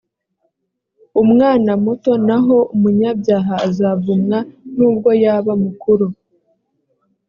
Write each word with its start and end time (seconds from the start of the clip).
umwana 1.21 1.71
muto 1.83 2.11
naho 2.27 2.57
umunyabyaha 2.73 3.53
azavumwa 3.67 4.37
nubwo 4.75 5.09
yaba 5.23 5.51
mukuru 5.63 6.07